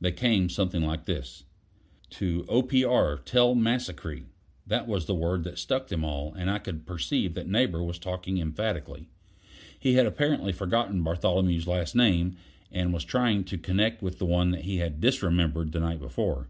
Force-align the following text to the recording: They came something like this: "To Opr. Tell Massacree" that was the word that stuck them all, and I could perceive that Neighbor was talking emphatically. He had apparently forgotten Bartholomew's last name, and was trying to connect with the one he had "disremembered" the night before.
They 0.00 0.10
came 0.10 0.48
something 0.48 0.82
like 0.82 1.04
this: 1.04 1.44
"To 2.10 2.42
Opr. 2.48 3.24
Tell 3.24 3.54
Massacree" 3.54 4.24
that 4.66 4.88
was 4.88 5.06
the 5.06 5.14
word 5.14 5.44
that 5.44 5.56
stuck 5.56 5.86
them 5.86 6.02
all, 6.04 6.34
and 6.34 6.50
I 6.50 6.58
could 6.58 6.84
perceive 6.84 7.34
that 7.34 7.46
Neighbor 7.46 7.80
was 7.84 8.00
talking 8.00 8.38
emphatically. 8.38 9.06
He 9.78 9.94
had 9.94 10.04
apparently 10.04 10.50
forgotten 10.50 11.04
Bartholomew's 11.04 11.68
last 11.68 11.94
name, 11.94 12.36
and 12.72 12.92
was 12.92 13.04
trying 13.04 13.44
to 13.44 13.56
connect 13.56 14.02
with 14.02 14.18
the 14.18 14.26
one 14.26 14.54
he 14.54 14.78
had 14.78 15.00
"disremembered" 15.00 15.70
the 15.70 15.78
night 15.78 16.00
before. 16.00 16.48